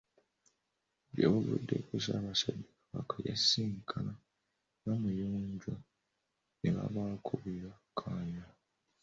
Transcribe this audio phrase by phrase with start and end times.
[1.13, 4.13] Gye buvuddeko Ssaabasajja Kabaka yasisinkana
[4.83, 5.73] Namuyonjo
[6.59, 8.45] ne babaako bye bakkaanya.